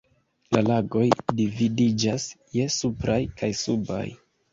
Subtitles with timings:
[0.55, 1.03] La lagoj
[1.41, 2.25] dividiĝas
[2.57, 4.03] je supraj kaj subaj.